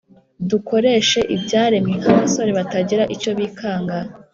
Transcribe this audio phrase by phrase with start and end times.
[0.49, 3.97] dukoreshe ibyaremwe nk’abasore batagira icyo bikanga: